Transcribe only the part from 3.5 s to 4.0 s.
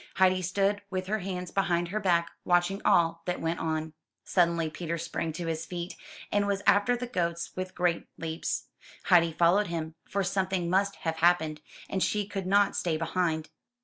on. 287 M Y